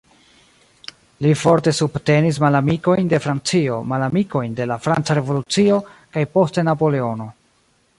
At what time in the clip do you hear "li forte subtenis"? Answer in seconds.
1.25-2.41